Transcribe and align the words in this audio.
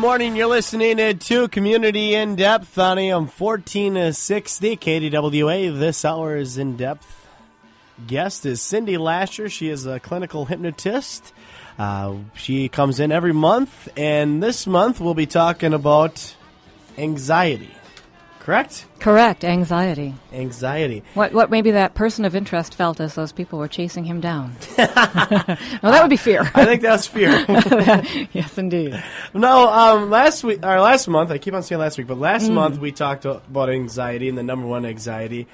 Morning. 0.00 0.34
You're 0.34 0.46
listening 0.46 1.18
to 1.18 1.48
Community 1.48 2.14
In 2.14 2.34
Depth 2.34 2.78
on 2.78 2.98
AM 2.98 3.26
1460 3.26 4.78
KDWA. 4.78 5.78
This 5.78 6.06
hour 6.06 6.36
is 6.36 6.56
In 6.56 6.78
Depth. 6.78 7.28
Guest 8.06 8.46
is 8.46 8.62
Cindy 8.62 8.96
Lasher. 8.96 9.50
She 9.50 9.68
is 9.68 9.84
a 9.84 10.00
clinical 10.00 10.46
hypnotist. 10.46 11.34
Uh, 11.78 12.14
she 12.34 12.70
comes 12.70 12.98
in 12.98 13.12
every 13.12 13.34
month, 13.34 13.90
and 13.94 14.42
this 14.42 14.66
month 14.66 15.00
we'll 15.00 15.12
be 15.12 15.26
talking 15.26 15.74
about 15.74 16.34
anxiety. 16.96 17.70
Correct? 18.50 18.84
Correct. 18.98 19.44
Anxiety. 19.44 20.12
Anxiety. 20.32 21.04
What 21.14 21.32
what 21.32 21.52
maybe 21.52 21.70
that 21.70 21.94
person 21.94 22.24
of 22.24 22.34
interest 22.34 22.74
felt 22.74 22.98
as 22.98 23.14
those 23.14 23.30
people 23.30 23.60
were 23.60 23.68
chasing 23.68 24.02
him 24.02 24.20
down. 24.20 24.56
no, 24.76 24.86
that 24.86 26.00
would 26.02 26.10
be 26.10 26.16
fear. 26.16 26.40
I 26.56 26.64
think 26.64 26.82
that's 26.82 27.06
fear. 27.06 27.30
yes, 28.32 28.58
indeed. 28.58 29.00
No, 29.32 29.68
um, 29.68 30.10
last 30.10 30.42
week 30.42 30.66
or 30.66 30.80
last 30.80 31.06
month, 31.06 31.30
I 31.30 31.38
keep 31.38 31.54
on 31.54 31.62
saying 31.62 31.78
last 31.78 31.96
week, 31.96 32.08
but 32.08 32.18
last 32.18 32.50
month 32.50 32.80
we 32.80 32.90
talked 32.90 33.24
about 33.24 33.70
anxiety 33.70 34.28
and 34.28 34.36
the 34.36 34.42
number 34.42 34.66
one 34.66 34.84
anxiety 34.84 35.46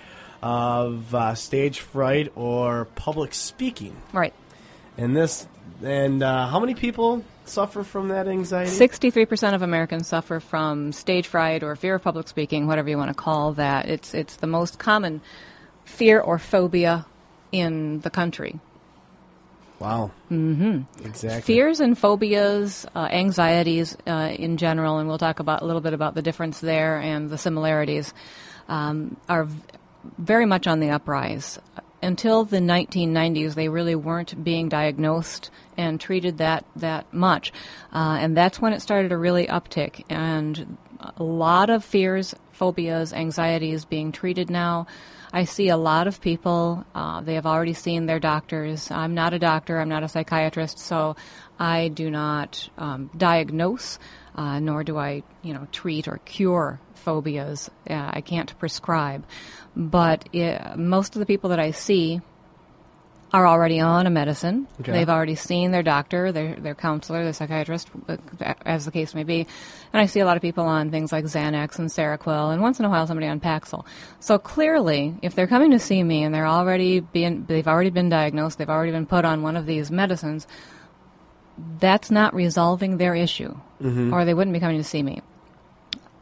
of 0.42 1.14
uh, 1.14 1.34
stage 1.34 1.80
fright 1.80 2.32
or 2.34 2.86
public 2.94 3.34
speaking. 3.34 3.94
Right. 4.14 4.32
And 4.96 5.14
this, 5.14 5.46
and 5.82 6.22
uh, 6.22 6.46
how 6.46 6.60
many 6.60 6.74
people 6.74 7.22
suffer 7.48 7.82
from 7.82 8.08
that 8.08 8.28
anxiety? 8.28 8.70
Sixty-three 8.70 9.26
percent 9.26 9.54
of 9.54 9.62
Americans 9.62 10.08
suffer 10.08 10.40
from 10.40 10.92
stage 10.92 11.26
fright 11.26 11.62
or 11.62 11.76
fear 11.76 11.96
of 11.96 12.02
public 12.02 12.28
speaking, 12.28 12.66
whatever 12.66 12.88
you 12.88 12.98
want 12.98 13.10
to 13.10 13.14
call 13.14 13.52
that. 13.54 13.88
It's 13.88 14.14
it's 14.14 14.36
the 14.36 14.46
most 14.46 14.78
common 14.78 15.20
fear 15.84 16.20
or 16.20 16.38
phobia 16.38 17.06
in 17.52 18.00
the 18.00 18.10
country. 18.10 18.58
Wow. 19.78 20.10
Mm-hmm. 20.30 21.04
Exactly. 21.04 21.54
Fears 21.54 21.80
and 21.80 21.98
phobias, 21.98 22.86
uh, 22.94 23.08
anxieties 23.10 23.96
uh, 24.06 24.32
in 24.34 24.56
general, 24.56 24.98
and 24.98 25.06
we'll 25.06 25.18
talk 25.18 25.38
about 25.38 25.60
a 25.60 25.66
little 25.66 25.82
bit 25.82 25.92
about 25.92 26.14
the 26.14 26.22
difference 26.22 26.60
there 26.60 26.98
and 26.98 27.28
the 27.28 27.36
similarities, 27.36 28.14
um, 28.68 29.18
are 29.28 29.44
v- 29.44 29.60
very 30.16 30.46
much 30.46 30.66
on 30.66 30.80
the 30.80 30.88
uprise. 30.88 31.58
Until 32.02 32.44
the 32.44 32.58
1990s, 32.58 33.54
they 33.54 33.68
really 33.68 33.94
weren't 33.94 34.44
being 34.44 34.68
diagnosed 34.68 35.50
and 35.76 36.00
treated 36.00 36.38
that 36.38 36.64
that 36.76 37.12
much, 37.12 37.52
uh, 37.92 38.18
and 38.20 38.36
that's 38.36 38.60
when 38.60 38.72
it 38.72 38.82
started 38.82 39.08
to 39.08 39.16
really 39.16 39.46
uptick. 39.46 40.04
And 40.08 40.76
a 41.16 41.22
lot 41.22 41.70
of 41.70 41.84
fears, 41.84 42.34
phobias, 42.52 43.12
anxieties 43.12 43.84
being 43.84 44.12
treated 44.12 44.50
now. 44.50 44.86
I 45.32 45.44
see 45.44 45.68
a 45.68 45.76
lot 45.76 46.06
of 46.06 46.20
people, 46.20 46.84
uh, 46.94 47.20
they 47.20 47.34
have 47.34 47.46
already 47.46 47.74
seen 47.74 48.06
their 48.06 48.20
doctors. 48.20 48.90
I'm 48.90 49.14
not 49.14 49.34
a 49.34 49.38
doctor, 49.38 49.78
I'm 49.78 49.88
not 49.88 50.02
a 50.02 50.08
psychiatrist, 50.08 50.78
so 50.78 51.16
I 51.58 51.88
do 51.88 52.10
not 52.10 52.68
um, 52.78 53.10
diagnose, 53.16 53.98
uh, 54.36 54.60
nor 54.60 54.84
do 54.84 54.96
I, 54.98 55.22
you 55.42 55.54
know, 55.54 55.66
treat 55.72 56.06
or 56.06 56.18
cure 56.18 56.78
phobias. 56.94 57.70
Uh, 57.88 58.10
I 58.12 58.20
can't 58.20 58.56
prescribe. 58.58 59.24
But 59.74 60.28
it, 60.32 60.76
most 60.76 61.16
of 61.16 61.20
the 61.20 61.26
people 61.26 61.50
that 61.50 61.60
I 61.60 61.72
see 61.72 62.20
are 63.32 63.46
already 63.46 63.80
on 63.80 64.06
a 64.06 64.10
medicine. 64.10 64.66
Okay. 64.80 64.92
They've 64.92 65.08
already 65.08 65.34
seen 65.34 65.70
their 65.70 65.82
doctor, 65.82 66.32
their 66.32 66.54
their 66.54 66.74
counselor, 66.74 67.24
their 67.24 67.32
psychiatrist, 67.32 67.90
uh, 68.08 68.16
as 68.64 68.84
the 68.84 68.90
case 68.90 69.14
may 69.14 69.24
be. 69.24 69.46
And 69.92 70.00
I 70.00 70.06
see 70.06 70.20
a 70.20 70.24
lot 70.24 70.36
of 70.36 70.42
people 70.42 70.64
on 70.64 70.90
things 70.90 71.12
like 71.12 71.24
Xanax 71.24 71.78
and 71.78 71.90
Seroquel, 71.90 72.52
and 72.52 72.62
once 72.62 72.78
in 72.78 72.84
a 72.84 72.88
while 72.88 73.06
somebody 73.06 73.26
on 73.26 73.40
Paxil. 73.40 73.84
So 74.20 74.38
clearly, 74.38 75.16
if 75.22 75.34
they're 75.34 75.48
coming 75.48 75.72
to 75.72 75.78
see 75.78 76.02
me 76.02 76.22
and 76.22 76.34
they're 76.34 76.46
already 76.46 77.00
being, 77.00 77.44
they've 77.46 77.66
already 77.66 77.90
been 77.90 78.08
diagnosed, 78.08 78.58
they've 78.58 78.70
already 78.70 78.92
been 78.92 79.06
put 79.06 79.24
on 79.24 79.42
one 79.42 79.56
of 79.56 79.66
these 79.66 79.90
medicines, 79.90 80.46
that's 81.78 82.10
not 82.10 82.34
resolving 82.34 82.96
their 82.96 83.14
issue, 83.14 83.54
or 84.12 84.24
they 84.24 84.34
wouldn't 84.34 84.54
be 84.54 84.60
coming 84.60 84.78
to 84.78 84.84
see 84.84 85.02
me. 85.02 85.22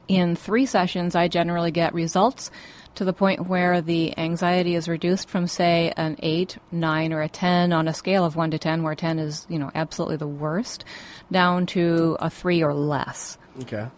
In 0.07 0.37
three 0.37 0.67
sessions, 0.67 1.15
I 1.15 1.29
generally 1.29 1.71
get 1.71 1.95
results 1.95 2.51
to 2.97 3.05
the 3.05 3.13
point 3.13 3.49
where 3.49 3.81
the 3.81 4.17
anxiety 4.19 4.75
is 4.75 4.89
reduced 4.89 5.29
from, 5.29 5.47
say, 5.47 5.93
an 5.97 6.17
8, 6.21 6.59
9, 6.71 7.13
or 7.13 7.23
a 7.23 7.29
10 7.29 7.73
on 7.73 7.89
a 7.89 7.95
scale 7.95 8.25
of 8.25 8.37
1 8.37 8.53
to 8.53 8.59
10, 8.59 8.83
where 8.83 8.95
10 8.95 9.19
is, 9.19 9.47
you 9.49 9.59
know, 9.59 9.71
absolutely 9.75 10.17
the 10.17 10.29
worst, 10.29 10.85
down 11.33 11.67
to 11.67 12.17
a 12.21 12.31
3 12.31 12.63
or 12.63 12.75
less. 12.75 13.39
Okay. 13.63 13.89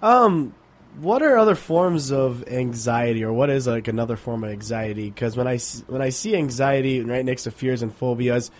Um, 0.00 0.54
what 0.98 1.22
are 1.22 1.36
other 1.36 1.54
forms 1.54 2.10
of 2.10 2.46
anxiety, 2.48 3.24
or 3.24 3.32
what 3.32 3.50
is 3.50 3.66
like 3.66 3.88
another 3.88 4.16
form 4.16 4.44
of 4.44 4.50
anxiety? 4.50 5.10
Because 5.10 5.36
when 5.36 5.46
I, 5.46 5.58
when 5.86 6.02
I 6.02 6.08
see 6.08 6.36
anxiety 6.36 7.00
right 7.02 7.24
next 7.24 7.44
to 7.44 7.50
fears 7.50 7.82
and 7.82 7.94
phobias, 7.94 8.50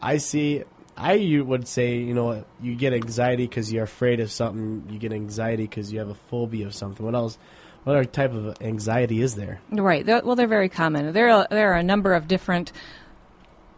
I 0.00 0.18
see. 0.18 0.64
I 0.96 1.40
would 1.42 1.66
say, 1.66 1.96
you 1.96 2.12
know, 2.12 2.44
you 2.60 2.74
get 2.74 2.92
anxiety 2.92 3.46
because 3.46 3.72
you're 3.72 3.84
afraid 3.84 4.20
of 4.20 4.30
something. 4.30 4.88
You 4.90 4.98
get 4.98 5.12
anxiety 5.12 5.62
because 5.62 5.92
you 5.92 5.98
have 5.98 6.10
a 6.10 6.14
phobia 6.14 6.66
of 6.66 6.74
something. 6.74 7.04
What 7.04 7.14
else? 7.14 7.38
What 7.84 7.96
other 7.96 8.04
type 8.04 8.34
of 8.34 8.60
anxiety 8.60 9.22
is 9.22 9.34
there? 9.34 9.60
Right. 9.70 10.04
They're, 10.04 10.20
well, 10.22 10.36
they're 10.36 10.46
very 10.46 10.68
common. 10.68 11.12
There 11.12 11.30
are, 11.30 11.46
there 11.50 11.72
are 11.72 11.78
a 11.78 11.82
number 11.82 12.12
of 12.12 12.28
different 12.28 12.72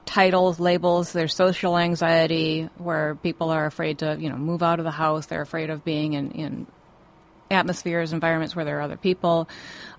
titles, 0.04 0.58
labels. 0.58 1.12
There's 1.12 1.34
social 1.34 1.78
anxiety, 1.78 2.68
where 2.78 3.14
people 3.14 3.50
are 3.50 3.66
afraid 3.66 4.00
to, 4.00 4.16
you 4.18 4.28
know, 4.28 4.36
move 4.36 4.62
out 4.62 4.80
of 4.80 4.84
the 4.84 4.90
house. 4.90 5.26
They're 5.26 5.42
afraid 5.42 5.70
of 5.70 5.84
being 5.84 6.14
in, 6.14 6.32
in 6.32 6.66
atmospheres, 7.52 8.12
environments 8.12 8.56
where 8.56 8.64
there 8.64 8.78
are 8.78 8.82
other 8.82 8.96
people. 8.96 9.48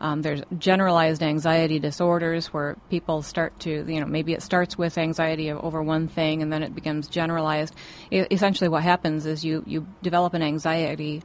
Um, 0.02 0.22
there's 0.22 0.42
generalized 0.58 1.24
anxiety 1.24 1.80
disorders 1.80 2.48
where 2.48 2.78
people 2.90 3.22
start 3.22 3.60
to, 3.62 3.86
you 3.88 4.00
know, 4.00 4.06
maybe 4.06 4.34
it 4.34 4.42
starts 4.42 4.78
with 4.78 4.98
anxiety 4.98 5.52
over 5.52 5.82
one 5.82 6.08
thing 6.08 6.42
and 6.42 6.52
then 6.52 6.64
it 6.64 6.76
becomes 6.76 7.08
generalized. 7.08 7.76
E- 8.12 8.26
essentially, 8.32 8.70
what 8.70 8.84
happens 8.84 9.26
is 9.26 9.46
you, 9.46 9.64
you 9.66 9.88
develop 10.02 10.34
an 10.34 10.42
anxiety 10.42 11.24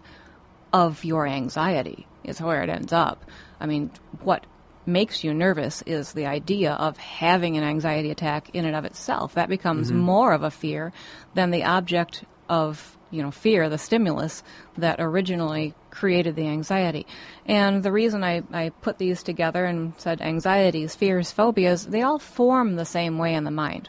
of 0.72 1.04
your 1.04 1.26
anxiety, 1.26 2.06
is 2.24 2.40
where 2.40 2.62
it 2.62 2.68
ends 2.68 2.92
up. 2.92 3.24
I 3.60 3.66
mean, 3.66 3.90
what 4.22 4.46
makes 4.86 5.22
you 5.22 5.34
nervous 5.34 5.82
is 5.82 6.12
the 6.12 6.26
idea 6.26 6.72
of 6.72 6.96
having 6.96 7.56
an 7.56 7.64
anxiety 7.64 8.10
attack 8.10 8.50
in 8.54 8.64
and 8.64 8.74
of 8.74 8.84
itself. 8.84 9.34
That 9.34 9.48
becomes 9.48 9.92
more 9.92 10.32
of 10.32 10.42
a 10.42 10.50
fear 10.50 10.92
than 11.34 11.50
the 11.50 11.64
object 11.64 12.24
of 12.48 12.97
you 13.10 13.22
know 13.22 13.30
fear, 13.30 13.68
the 13.68 13.78
stimulus 13.78 14.42
that 14.76 15.00
originally 15.00 15.74
created 15.90 16.36
the 16.36 16.46
anxiety. 16.46 17.06
And 17.46 17.82
the 17.82 17.92
reason 17.92 18.22
I, 18.22 18.42
I 18.52 18.70
put 18.70 18.98
these 18.98 19.22
together 19.22 19.64
and 19.64 19.94
said 19.98 20.20
anxieties, 20.20 20.94
fears, 20.94 21.32
phobias, 21.32 21.86
they 21.86 22.02
all 22.02 22.18
form 22.18 22.76
the 22.76 22.84
same 22.84 23.18
way 23.18 23.34
in 23.34 23.44
the 23.44 23.50
mind. 23.50 23.88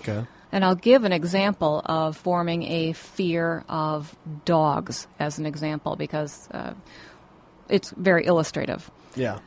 Okay. 0.00 0.26
And 0.52 0.64
I'll 0.64 0.76
give 0.76 1.04
an 1.04 1.12
example 1.12 1.82
of 1.84 2.16
forming 2.16 2.62
a 2.62 2.92
fear 2.92 3.64
of 3.68 4.14
dogs 4.44 5.08
as 5.18 5.38
an 5.38 5.46
example 5.46 5.96
because 5.96 6.48
uh, 6.52 6.74
it's 7.68 7.90
very 7.90 8.24
illustrative. 8.26 8.88
Yeah. 9.16 9.40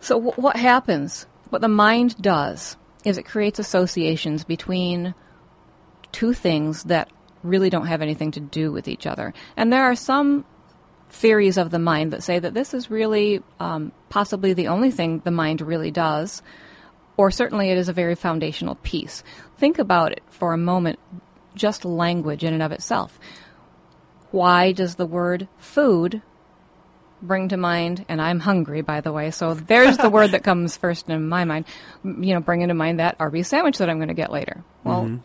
So, 0.00 0.14
w- 0.16 0.34
what 0.36 0.56
happens? 0.56 1.26
What 1.50 1.60
the 1.60 1.68
mind 1.68 2.16
does 2.22 2.78
is 3.04 3.18
it 3.18 3.24
creates 3.24 3.58
associations 3.58 4.44
between 4.44 5.14
two 6.12 6.32
things 6.32 6.84
that 6.84 7.10
really 7.42 7.70
don't 7.70 7.86
have 7.86 8.02
anything 8.02 8.32
to 8.32 8.40
do 8.40 8.72
with 8.72 8.88
each 8.88 9.06
other. 9.06 9.32
And 9.56 9.72
there 9.72 9.84
are 9.84 9.96
some 9.96 10.44
theories 11.08 11.56
of 11.56 11.70
the 11.70 11.78
mind 11.78 12.12
that 12.12 12.22
say 12.22 12.38
that 12.38 12.54
this 12.54 12.72
is 12.74 12.90
really 12.90 13.42
um, 13.58 13.92
possibly 14.08 14.52
the 14.52 14.68
only 14.68 14.90
thing 14.90 15.20
the 15.24 15.30
mind 15.30 15.60
really 15.60 15.90
does, 15.90 16.42
or 17.16 17.30
certainly 17.30 17.70
it 17.70 17.78
is 17.78 17.88
a 17.88 17.92
very 17.92 18.14
foundational 18.14 18.76
piece. 18.76 19.22
Think 19.58 19.78
about 19.78 20.12
it 20.12 20.22
for 20.30 20.52
a 20.52 20.58
moment, 20.58 20.98
just 21.54 21.84
language 21.84 22.44
in 22.44 22.54
and 22.54 22.62
of 22.62 22.72
itself. 22.72 23.18
Why 24.30 24.72
does 24.72 24.94
the 24.94 25.06
word 25.06 25.48
food 25.58 26.22
bring 27.22 27.48
to 27.48 27.56
mind, 27.56 28.04
and 28.08 28.20
I'm 28.20 28.40
hungry, 28.40 28.80
by 28.80 29.00
the 29.00 29.12
way, 29.12 29.30
so 29.30 29.54
there's 29.54 29.98
the 29.98 30.08
word 30.08 30.30
that 30.30 30.42
comes 30.42 30.76
first 30.76 31.08
in 31.08 31.28
my 31.28 31.44
mind, 31.44 31.66
you 32.02 32.34
know, 32.34 32.40
bringing 32.40 32.68
to 32.68 32.74
mind 32.74 32.98
that 33.00 33.16
Arby's 33.18 33.48
sandwich 33.48 33.78
that 33.78 33.90
I'm 33.90 33.98
going 33.98 34.08
to 34.08 34.14
get 34.14 34.32
later. 34.32 34.64
Well, 34.84 35.20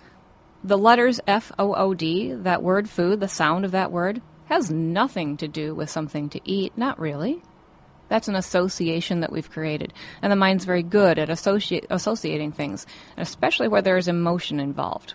the 0.65 0.77
letters 0.77 1.19
F 1.27 1.51
O 1.59 1.75
O 1.75 1.93
D, 1.93 2.33
that 2.33 2.63
word 2.63 2.89
food, 2.89 3.19
the 3.19 3.27
sound 3.27 3.65
of 3.65 3.71
that 3.71 3.91
word, 3.91 4.21
has 4.45 4.71
nothing 4.71 5.37
to 5.37 5.47
do 5.47 5.75
with 5.75 5.91
something 5.91 6.27
to 6.29 6.41
eat. 6.43 6.75
Not 6.75 6.99
really. 6.99 7.43
That's 8.09 8.27
an 8.27 8.35
association 8.35 9.19
that 9.19 9.31
we've 9.31 9.49
created. 9.49 9.93
And 10.21 10.31
the 10.31 10.35
mind's 10.35 10.65
very 10.65 10.83
good 10.83 11.19
at 11.19 11.29
associating 11.29 12.51
things, 12.51 12.85
especially 13.17 13.67
where 13.67 13.81
there 13.81 13.97
is 13.97 14.07
emotion 14.07 14.59
involved. 14.59 15.13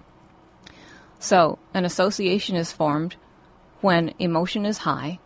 So, 1.18 1.58
an 1.74 1.84
association 1.84 2.56
is 2.56 2.72
formed 2.72 3.16
when 3.80 4.14
emotion 4.18 4.64
is 4.64 4.78
high 4.78 5.18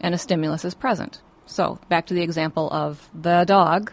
and 0.00 0.14
a 0.14 0.18
stimulus 0.18 0.64
is 0.64 0.74
present. 0.74 1.20
So, 1.44 1.78
back 1.88 2.06
to 2.06 2.14
the 2.14 2.22
example 2.22 2.68
of 2.70 3.08
the 3.14 3.44
dog. 3.44 3.92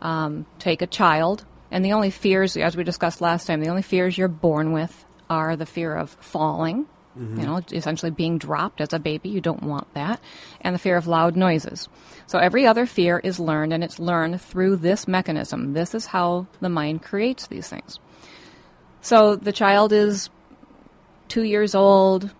Um, 0.00 0.46
take 0.58 0.82
a 0.82 0.86
child, 0.88 1.44
and 1.70 1.84
the 1.84 1.92
only 1.92 2.10
fears, 2.10 2.56
as 2.56 2.76
we 2.76 2.82
discussed 2.82 3.20
last 3.20 3.46
time, 3.46 3.60
the 3.60 3.68
only 3.68 3.82
fears 3.82 4.18
you're 4.18 4.26
born 4.26 4.72
with 4.72 5.04
are 5.32 5.56
the 5.56 5.64
fear 5.66 5.96
of 5.96 6.10
falling, 6.20 6.84
mm-hmm. 7.18 7.40
you 7.40 7.46
know, 7.46 7.62
essentially 7.72 8.10
being 8.10 8.36
dropped 8.36 8.82
as 8.82 8.92
a 8.92 8.98
baby. 8.98 9.30
You 9.30 9.40
don't 9.40 9.62
want 9.62 9.92
that. 9.94 10.20
And 10.60 10.74
the 10.74 10.78
fear 10.78 10.96
of 10.98 11.06
loud 11.06 11.36
noises. 11.36 11.88
So, 12.26 12.38
every 12.38 12.66
other 12.66 12.84
fear 12.84 13.18
is 13.18 13.40
learned, 13.40 13.72
and 13.72 13.82
it's 13.82 13.98
learned 13.98 14.40
through 14.42 14.76
this 14.76 15.08
mechanism. 15.08 15.72
This 15.72 15.94
is 15.94 16.06
how 16.06 16.46
the 16.60 16.68
mind 16.68 17.02
creates 17.02 17.46
these 17.46 17.68
things. 17.68 17.98
So, 19.00 19.36
the 19.36 19.52
child 19.52 19.92
is 19.92 20.28
two 21.28 21.44
years 21.44 21.74
old, 21.74 22.30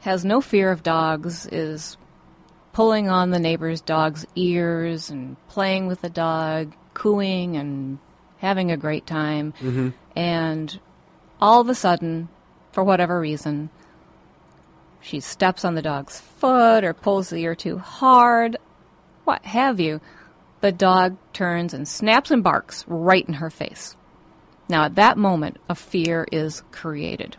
has 0.00 0.24
no 0.24 0.40
fear 0.40 0.70
of 0.70 0.84
dogs, 0.84 1.46
is 1.46 1.96
pulling 2.72 3.08
on 3.08 3.30
the 3.30 3.40
neighbor's 3.40 3.80
dog's 3.80 4.24
ears 4.36 5.10
and 5.10 5.36
playing 5.48 5.88
with 5.88 6.00
the 6.02 6.08
dog, 6.08 6.72
cooing 6.94 7.56
and 7.56 7.98
having 8.38 8.70
a 8.70 8.76
great 8.76 9.06
time. 9.06 9.52
Mm-hmm. 9.60 9.88
And 10.16 10.80
all 11.40 11.60
of 11.60 11.68
a 11.68 11.74
sudden, 11.74 12.28
for 12.72 12.84
whatever 12.84 13.18
reason, 13.18 13.70
she 15.00 15.20
steps 15.20 15.64
on 15.64 15.74
the 15.74 15.82
dog's 15.82 16.20
foot 16.20 16.84
or 16.84 16.92
pulls 16.92 17.30
the 17.30 17.38
ear 17.38 17.54
too 17.54 17.78
hard, 17.78 18.56
what 19.24 19.44
have 19.44 19.80
you. 19.80 20.00
The 20.60 20.72
dog 20.72 21.16
turns 21.32 21.72
and 21.72 21.88
snaps 21.88 22.30
and 22.30 22.44
barks 22.44 22.84
right 22.86 23.26
in 23.26 23.34
her 23.34 23.48
face. 23.50 23.96
Now, 24.68 24.84
at 24.84 24.96
that 24.96 25.16
moment, 25.16 25.56
a 25.68 25.74
fear 25.74 26.26
is 26.30 26.62
created 26.70 27.36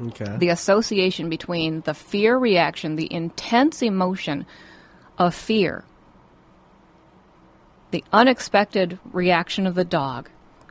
Okay. 0.00 0.36
the 0.38 0.48
association 0.48 1.28
between 1.28 1.82
the 1.82 1.94
fear 1.94 2.36
reaction, 2.38 2.96
the 2.96 3.12
intense 3.12 3.82
emotion 3.82 4.46
of 5.18 5.34
fear, 5.34 5.84
the 7.90 8.02
unexpected 8.12 8.98
reaction 9.12 9.66
of 9.66 9.74
the 9.74 9.84
dog, 9.84 10.30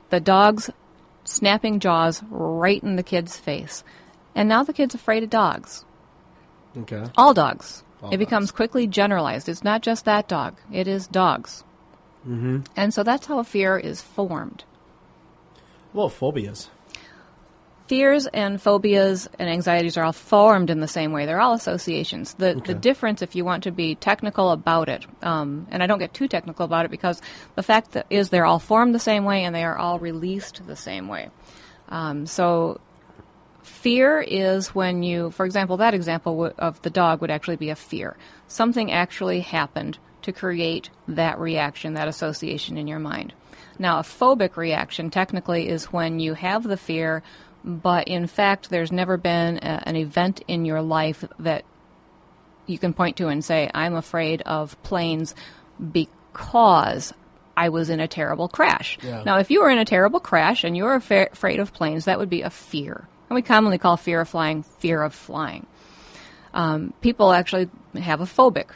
the 0.10 0.20
dog's 0.20 0.72
snapping 1.24 1.80
jaws 1.80 2.24
right 2.30 2.82
in 2.82 2.96
the 2.96 3.04
kid's 3.04 3.38
face, 3.38 3.84
and 4.36 4.48
now 4.48 4.64
the 4.64 4.74
kid's 4.74 4.96
afraid 4.96 5.24
of 5.24 5.30
dogs. 5.30 5.86
okay. 6.78 7.06
All 7.18 7.34
dogs. 7.34 7.84
All 8.02 8.14
it 8.14 8.18
becomes 8.18 8.48
dogs. 8.48 8.56
quickly 8.56 8.88
generalized. 8.88 9.48
It's 9.48 9.64
not 9.64 9.82
just 9.82 10.06
that 10.06 10.28
dog, 10.28 10.58
it 10.72 10.88
is 10.88 11.08
dogs. 11.08 11.64
Mm-hmm. 12.28 12.62
And 12.76 12.94
so 12.94 13.04
that's 13.04 13.26
how 13.28 13.40
a 13.40 13.44
fear 13.44 13.78
is 13.78 14.02
formed. 14.02 14.64
Well, 15.94 16.10
phobias. 16.10 16.70
Fears 17.88 18.26
and 18.28 18.62
phobias 18.62 19.28
and 19.38 19.50
anxieties 19.50 19.98
are 19.98 20.04
all 20.04 20.14
formed 20.14 20.70
in 20.70 20.80
the 20.80 20.88
same 20.88 21.12
way. 21.12 21.26
They're 21.26 21.42
all 21.42 21.54
associations. 21.54 22.34
The 22.36 22.52
Okay. 22.56 22.74
the 22.74 22.80
difference, 22.80 23.22
if 23.22 23.36
you 23.36 23.44
want 23.44 23.64
to 23.64 23.72
be 23.72 23.96
technical 23.96 24.52
about 24.52 24.88
it, 24.90 25.06
um, 25.22 25.68
and 25.72 25.84
I 25.84 25.88
don't 25.88 26.00
get 26.00 26.14
too 26.14 26.28
technical 26.28 26.64
about 26.66 26.86
it 26.86 26.92
because 26.92 27.22
the 27.56 27.64
fact 27.64 27.92
that 27.92 28.06
is 28.10 28.30
they're 28.30 28.46
all 28.46 28.60
formed 28.60 28.96
the 28.96 29.00
same 29.00 29.26
way 29.26 29.44
and 29.44 29.54
they 29.54 29.64
are 29.64 29.78
all 29.78 30.00
released 30.00 30.66
the 30.66 30.76
same 30.76 31.08
way. 31.08 31.30
Um, 31.90 32.26
so 32.26 32.80
fear 33.64 34.22
is 34.22 34.74
when 34.74 35.04
you, 35.04 35.32
for 35.32 35.46
example, 35.46 35.78
that 35.78 35.94
example 35.94 36.34
w- 36.34 36.54
of 36.58 36.82
the 36.82 36.90
dog 36.90 37.22
would 37.22 37.32
actually 37.32 37.58
be 37.58 37.70
a 37.70 37.76
fear. 37.76 38.16
Something 38.48 38.92
actually 38.92 39.42
happened 39.42 39.98
to 40.22 40.32
create 40.32 40.90
that 41.08 41.40
reaction, 41.40 41.94
that 41.96 42.08
association 42.08 42.78
in 42.78 42.88
your 42.88 43.00
mind. 43.00 43.34
Now, 43.80 44.00
a 44.00 44.04
phobic 44.04 44.56
reaction 44.56 45.10
technically 45.10 45.68
is 45.68 45.86
when 45.86 46.20
you 46.20 46.36
have 46.36 46.64
the 46.64 46.78
fear, 46.78 47.24
but 47.64 48.08
in 48.08 48.28
fact, 48.28 48.70
there's 48.70 48.92
never 48.92 49.18
been 49.18 49.58
a, 49.58 49.84
an 49.86 49.96
event 49.96 50.42
in 50.48 50.66
your 50.66 50.82
life 50.82 51.24
that 51.40 51.64
you 52.68 52.78
can 52.78 52.94
point 52.94 53.18
to 53.18 53.28
and 53.28 53.44
say, 53.44 53.70
I'm 53.74 53.96
afraid 53.96 54.42
of 54.44 54.82
planes 54.84 55.36
because 55.92 57.14
I 57.58 57.70
was 57.70 57.90
in 57.90 58.00
a 58.00 58.08
terrible 58.08 58.48
crash. 58.48 58.98
Yeah. 59.02 59.24
Now, 59.24 59.38
if 59.40 59.52
you 59.52 59.62
were 59.62 59.70
in 59.70 59.78
a 59.78 59.86
terrible 59.86 60.20
crash 60.20 60.64
and 60.64 60.76
you 60.78 60.84
were 60.86 61.00
affa- 61.00 61.32
afraid 61.32 61.60
of 61.60 61.74
planes, 61.74 62.06
that 62.06 62.18
would 62.20 62.30
be 62.30 62.42
a 62.42 62.50
fear. 62.50 63.08
And 63.30 63.36
we 63.36 63.42
commonly 63.42 63.78
call 63.78 63.98
fear 63.98 64.22
of 64.22 64.30
flying 64.30 64.64
fear 64.64 65.02
of 65.04 65.14
flying. 65.14 65.66
Um, 66.54 66.94
people 67.02 67.32
actually 67.32 67.70
have 67.96 68.22
a 68.22 68.26
phobic 68.26 68.68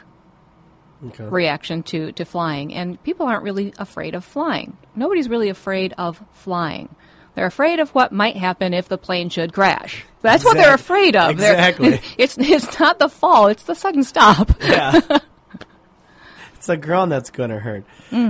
Okay. 1.08 1.24
reaction 1.24 1.82
to, 1.84 2.10
to 2.12 2.24
flying, 2.24 2.72
and 2.72 3.00
people 3.02 3.26
aren't 3.26 3.42
really 3.42 3.74
afraid 3.78 4.14
of 4.14 4.24
flying. 4.24 4.78
Nobody's 4.94 5.28
really 5.28 5.50
afraid 5.50 5.92
of 5.98 6.22
flying. 6.32 6.88
They're 7.36 7.46
afraid 7.46 7.80
of 7.80 7.90
what 7.90 8.12
might 8.12 8.36
happen 8.36 8.72
if 8.72 8.88
the 8.88 8.96
plane 8.96 9.28
should 9.28 9.52
crash. 9.52 10.06
That's 10.22 10.42
what 10.42 10.56
they're 10.56 10.74
afraid 10.74 11.14
of. 11.14 11.36
They're- 11.36 11.52
exactly. 11.52 12.00
it's 12.18 12.36
it's 12.38 12.80
not 12.80 12.98
the 12.98 13.10
fall; 13.10 13.48
it's 13.48 13.64
the 13.64 13.74
sudden 13.74 14.02
stop. 14.04 14.50
Yeah. 14.60 15.00
it's 16.54 16.66
the 16.66 16.78
ground 16.78 17.12
that's 17.12 17.30
going 17.30 17.50
to 17.50 17.58
hurt. 17.58 17.84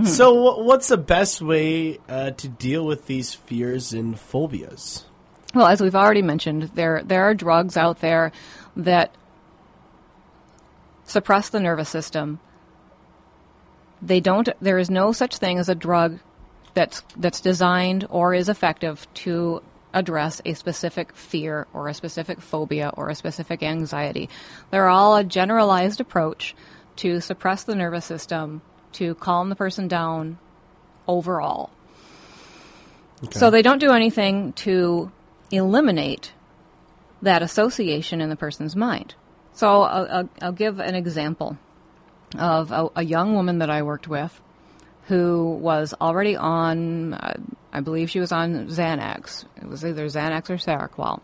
So, 0.07 0.35
wh- 0.35 0.67
what's 0.67 0.89
the 0.89 0.97
best 0.99 1.41
way 1.41 2.01
uh, 2.09 2.33
to 2.33 2.49
deal 2.49 2.85
with 2.85 3.07
these 3.07 3.33
fears 3.33 3.93
and 3.93 4.19
phobias? 4.19 5.05
Well, 5.55 5.69
as 5.69 5.81
we've 5.81 5.95
already 5.95 6.23
mentioned, 6.23 6.65
there 6.75 7.03
there 7.05 7.23
are 7.23 7.35
drugs 7.35 7.77
out 7.77 8.01
there 8.01 8.33
that 8.77 9.15
suppress 11.05 11.49
the 11.49 11.61
nervous 11.61 11.89
system. 11.89 12.41
They 14.03 14.19
don't. 14.19 14.49
There 14.61 14.79
is 14.79 14.91
no 14.91 15.13
such 15.13 15.37
thing 15.37 15.59
as 15.59 15.69
a 15.69 15.77
drug 15.77 16.19
that's 16.77 17.03
that's 17.17 17.41
designed 17.41 18.07
or 18.11 18.35
is 18.35 18.51
effective 18.51 19.09
to 19.15 19.63
address 19.95 20.43
a 20.45 20.53
specific 20.53 21.17
fear 21.17 21.67
or 21.73 21.89
a 21.89 21.95
specific 21.95 22.39
phobia 22.41 22.93
or 22.95 23.09
a 23.09 23.15
specific 23.15 23.63
anxiety. 23.63 24.29
They're 24.71 24.89
all 24.89 25.17
a 25.17 25.25
generalized 25.25 26.01
approach 26.03 26.55
to 26.97 27.21
suppress 27.23 27.65
the 27.65 27.75
nervous 27.75 28.05
system, 28.05 28.61
to 28.93 29.15
calm 29.15 29.49
the 29.49 29.57
person 29.57 29.89
down 29.89 30.39
overall. 31.09 31.71
So 33.31 33.49
they 33.49 33.63
don't 33.63 33.79
do 33.79 33.93
anything 33.93 34.53
to 34.65 35.11
eliminate 35.51 36.33
that 37.23 37.41
association 37.41 38.21
in 38.21 38.29
the 38.29 38.37
person's 38.37 38.77
mind. 38.77 39.15
So 39.55 39.67
I'll, 39.67 40.09
I'll, 40.11 40.29
I'll 40.43 40.53
give 40.53 40.79
an 40.79 40.95
example 40.95 41.57
of 42.39 42.71
a, 42.71 42.91
a 42.97 43.03
young 43.03 43.35
woman 43.35 43.61
that 43.61 43.71
I 43.71 43.83
worked 43.83 44.09
with 44.09 44.39
who 45.07 45.59
was 45.61 45.95
already 46.01 46.37
on, 46.37 47.15
uh, 47.15 47.35
I 47.73 47.81
believe 47.81 48.11
she 48.11 48.21
was 48.21 48.33
on 48.33 48.69
Xanax. 48.69 49.45
It 49.57 49.69
was 49.69 49.85
either 49.85 50.07
Xanax 50.07 50.51
or 50.51 50.57
Seroquel. 50.57 51.21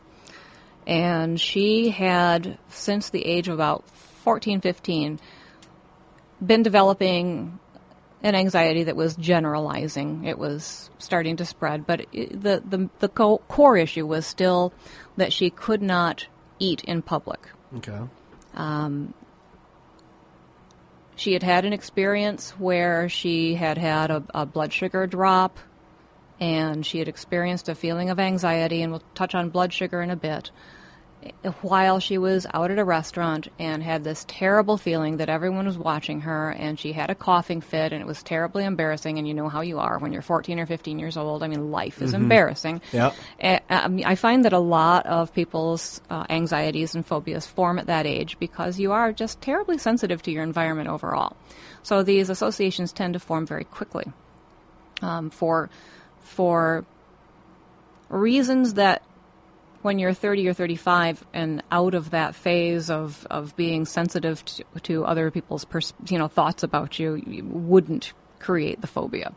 And 0.86 1.40
she 1.40 1.90
had, 1.90 2.58
since 2.68 3.10
the 3.10 3.24
age 3.24 3.48
of 3.48 3.54
about 3.54 3.88
14, 4.24 4.60
15, 4.60 5.20
been 6.44 6.62
developing 6.62 7.58
an 8.22 8.34
anxiety 8.34 8.84
that 8.84 8.96
was 8.96 9.16
generalizing. 9.16 10.24
It 10.24 10.38
was 10.38 10.90
starting 10.98 11.36
to 11.36 11.44
spread, 11.44 11.86
but 11.86 12.06
it, 12.12 12.40
the 12.40 12.62
the 12.64 12.88
the 13.00 13.08
co- 13.08 13.42
core 13.48 13.76
issue 13.76 14.06
was 14.06 14.26
still 14.26 14.72
that 15.16 15.32
she 15.32 15.50
could 15.50 15.82
not 15.82 16.26
eat 16.58 16.84
in 16.84 17.02
public. 17.02 17.40
Okay. 17.78 17.98
She 21.22 21.34
had 21.34 21.44
had 21.44 21.64
an 21.64 21.72
experience 21.72 22.50
where 22.58 23.08
she 23.08 23.54
had 23.54 23.78
had 23.78 24.10
a, 24.10 24.24
a 24.34 24.44
blood 24.44 24.72
sugar 24.72 25.06
drop, 25.06 25.56
and 26.40 26.84
she 26.84 26.98
had 26.98 27.06
experienced 27.06 27.68
a 27.68 27.76
feeling 27.76 28.10
of 28.10 28.18
anxiety, 28.18 28.82
and 28.82 28.90
we'll 28.90 29.04
touch 29.14 29.32
on 29.32 29.48
blood 29.48 29.72
sugar 29.72 30.02
in 30.02 30.10
a 30.10 30.16
bit. 30.16 30.50
While 31.60 32.00
she 32.00 32.18
was 32.18 32.46
out 32.52 32.70
at 32.70 32.78
a 32.78 32.84
restaurant 32.84 33.48
and 33.58 33.82
had 33.82 34.04
this 34.04 34.24
terrible 34.28 34.76
feeling 34.76 35.18
that 35.18 35.28
everyone 35.28 35.66
was 35.66 35.78
watching 35.78 36.22
her, 36.22 36.50
and 36.50 36.78
she 36.78 36.92
had 36.92 37.10
a 37.10 37.14
coughing 37.14 37.60
fit, 37.60 37.92
and 37.92 38.00
it 38.00 38.06
was 38.06 38.22
terribly 38.22 38.64
embarrassing. 38.64 39.18
And 39.18 39.26
you 39.26 39.34
know 39.34 39.48
how 39.48 39.60
you 39.60 39.78
are 39.78 39.98
when 39.98 40.12
you're 40.12 40.22
14 40.22 40.58
or 40.58 40.66
15 40.66 40.98
years 40.98 41.16
old. 41.16 41.42
I 41.42 41.48
mean, 41.48 41.70
life 41.70 42.02
is 42.02 42.14
embarrassing. 42.14 42.80
Yep. 42.92 43.14
I 43.40 44.14
find 44.14 44.44
that 44.44 44.52
a 44.52 44.58
lot 44.58 45.06
of 45.06 45.34
people's 45.34 46.00
uh, 46.10 46.24
anxieties 46.28 46.94
and 46.94 47.06
phobias 47.06 47.46
form 47.46 47.78
at 47.78 47.86
that 47.86 48.06
age 48.06 48.38
because 48.38 48.78
you 48.78 48.92
are 48.92 49.12
just 49.12 49.40
terribly 49.40 49.78
sensitive 49.78 50.22
to 50.22 50.30
your 50.30 50.42
environment 50.42 50.88
overall. 50.88 51.36
So 51.82 52.02
these 52.02 52.30
associations 52.30 52.92
tend 52.92 53.14
to 53.14 53.20
form 53.20 53.46
very 53.46 53.64
quickly 53.64 54.12
um, 55.02 55.30
for 55.30 55.68
for 56.20 56.84
reasons 58.08 58.74
that 58.74 59.02
when 59.82 59.98
you're 59.98 60.12
30 60.14 60.48
or 60.48 60.52
35 60.54 61.24
and 61.34 61.62
out 61.70 61.94
of 61.94 62.10
that 62.10 62.34
phase 62.34 62.88
of, 62.90 63.26
of 63.30 63.54
being 63.56 63.84
sensitive 63.84 64.44
to, 64.44 64.64
to 64.82 65.04
other 65.04 65.30
people's 65.30 65.64
pers- 65.64 65.92
you 66.08 66.18
know 66.18 66.28
thoughts 66.28 66.62
about 66.62 66.98
you, 66.98 67.16
you 67.26 67.44
wouldn't 67.44 68.12
create 68.38 68.80
the 68.80 68.86
phobia. 68.88 69.32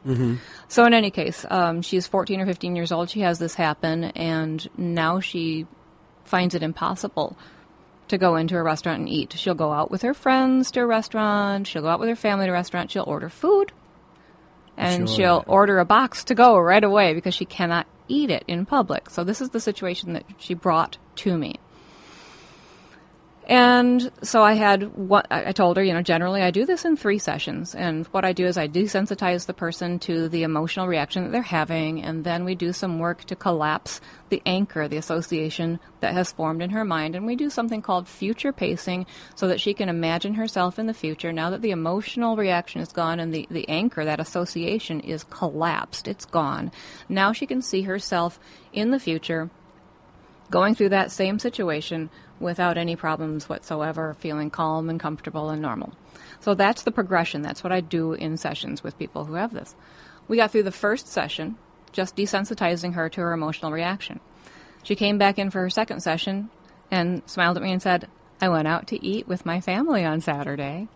So 0.67 0.85
in 0.85 0.93
any 0.93 1.11
case, 1.11 1.45
um, 1.49 1.81
she's 1.83 2.07
14 2.07 2.41
or 2.41 2.45
15 2.47 2.75
years 2.75 2.91
old. 2.91 3.09
She 3.09 3.19
has 3.21 3.37
this 3.37 3.53
happen, 3.53 4.05
and 4.05 4.67
now 4.77 5.19
she 5.19 5.67
finds 6.23 6.55
it 6.55 6.63
impossible 6.63 7.37
to 8.07 8.17
go 8.17 8.35
into 8.35 8.55
a 8.57 8.63
restaurant 8.63 8.99
and 8.99 9.09
eat. 9.09 9.33
She'll 9.33 9.53
go 9.55 9.71
out 9.73 9.89
with 9.91 10.01
her 10.03 10.13
friends 10.13 10.71
to 10.71 10.81
a 10.81 10.85
restaurant. 10.87 11.67
She'll 11.67 11.81
go 11.83 11.87
out 11.89 11.99
with 11.99 12.09
her 12.09 12.15
family 12.15 12.45
to 12.45 12.51
a 12.51 12.53
restaurant. 12.53 12.89
She'll 12.91 13.03
order 13.07 13.29
food, 13.29 13.71
and 14.77 15.07
Sure. 15.07 15.15
she'll 15.15 15.43
order 15.47 15.79
a 15.79 15.85
box 15.85 16.23
to 16.25 16.35
go 16.35 16.57
right 16.57 16.83
away 16.83 17.13
because 17.13 17.33
she 17.35 17.45
cannot 17.45 17.87
eat 18.07 18.29
it 18.29 18.43
in 18.47 18.65
public. 18.65 19.09
So 19.09 19.23
this 19.23 19.41
is 19.41 19.49
the 19.49 19.59
situation 19.59 20.13
that 20.13 20.25
she 20.37 20.53
brought 20.53 20.97
to 21.17 21.37
me. 21.37 21.55
And 23.47 24.11
so 24.23 24.41
I 24.41 24.53
had 24.53 24.95
what 24.95 25.27
I 25.29 25.51
told 25.51 25.77
her, 25.77 25.83
you 25.83 25.93
know, 25.93 26.01
generally 26.01 26.41
I 26.41 26.49
do 26.49 26.65
this 26.65 26.83
in 26.83 26.97
three 26.97 27.19
sessions. 27.19 27.75
And 27.75 28.07
what 28.07 28.25
I 28.25 28.33
do 28.33 28.45
is 28.45 28.57
I 28.57 28.67
desensitize 28.67 29.45
the 29.45 29.53
person 29.53 29.99
to 29.99 30.27
the 30.27 30.41
emotional 30.41 30.87
reaction 30.87 31.23
that 31.23 31.31
they're 31.31 31.43
having. 31.43 32.01
And 32.01 32.23
then 32.23 32.43
we 32.43 32.55
do 32.55 32.73
some 32.73 32.97
work 32.97 33.23
to 33.25 33.35
collapse 33.35 34.01
the 34.29 34.41
anchor, 34.47 34.87
the 34.87 34.97
association 34.97 35.79
that 35.99 36.13
has 36.13 36.31
formed 36.31 36.63
in 36.63 36.71
her 36.71 36.83
mind. 36.83 37.15
And 37.15 37.27
we 37.27 37.35
do 37.35 37.51
something 37.51 37.83
called 37.83 38.07
future 38.07 38.51
pacing 38.51 39.05
so 39.35 39.47
that 39.47 39.61
she 39.61 39.75
can 39.75 39.89
imagine 39.89 40.33
herself 40.33 40.79
in 40.79 40.87
the 40.87 40.93
future 40.93 41.31
now 41.31 41.51
that 41.51 41.61
the 41.61 41.71
emotional 41.71 42.35
reaction 42.35 42.81
is 42.81 42.91
gone 42.91 43.19
and 43.19 43.31
the, 43.31 43.47
the 43.51 43.69
anchor, 43.69 44.05
that 44.05 44.19
association 44.19 45.01
is 45.01 45.23
collapsed. 45.23 46.07
It's 46.07 46.25
gone. 46.25 46.71
Now 47.07 47.31
she 47.31 47.45
can 47.45 47.61
see 47.61 47.83
herself 47.83 48.39
in 48.73 48.89
the 48.89 48.99
future 48.99 49.51
going 50.51 50.75
through 50.75 50.89
that 50.89 51.11
same 51.11 51.39
situation 51.39 52.09
without 52.39 52.77
any 52.77 52.95
problems 52.95 53.47
whatsoever, 53.47 54.15
feeling 54.19 54.49
calm 54.49 54.89
and 54.89 54.99
comfortable 54.99 55.49
and 55.49 55.61
normal. 55.61 55.93
So 56.39 56.53
that's 56.53 56.83
the 56.83 56.91
progression. 56.91 57.41
That's 57.41 57.63
what 57.63 57.71
I 57.73 57.81
do 57.81 58.13
in 58.13 58.37
sessions 58.37 58.83
with 58.83 58.99
people 58.99 59.25
who 59.25 59.35
have 59.35 59.53
this. 59.53 59.75
We 60.27 60.37
got 60.37 60.51
through 60.51 60.63
the 60.63 60.71
first 60.71 61.07
session 61.07 61.55
just 61.91 62.15
desensitizing 62.15 62.93
her 62.93 63.09
to 63.09 63.21
her 63.21 63.33
emotional 63.33 63.71
reaction. 63.71 64.19
She 64.83 64.95
came 64.95 65.17
back 65.17 65.39
in 65.39 65.49
for 65.49 65.61
her 65.61 65.69
second 65.69 66.01
session 66.01 66.49
and 66.91 67.23
smiled 67.25 67.57
at 67.57 67.63
me 67.63 67.71
and 67.71 67.81
said, 67.81 68.07
I 68.41 68.49
went 68.49 68.67
out 68.67 68.87
to 68.87 69.03
eat 69.03 69.27
with 69.27 69.45
my 69.45 69.61
family 69.61 70.03
on 70.03 70.21
Saturday. 70.21 70.87